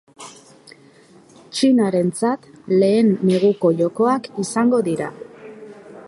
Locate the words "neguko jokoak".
3.31-4.31